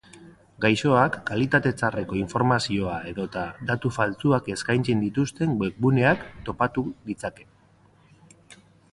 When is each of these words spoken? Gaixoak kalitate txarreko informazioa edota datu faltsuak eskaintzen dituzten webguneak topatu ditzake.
Gaixoak 0.63 1.15
kalitate 1.25 1.71
txarreko 1.81 2.15
informazioa 2.21 2.95
edota 3.11 3.43
datu 3.71 3.91
faltsuak 3.97 4.49
eskaintzen 4.55 5.03
dituzten 5.03 5.53
webguneak 5.65 6.25
topatu 6.49 6.85
ditzake. 7.11 7.47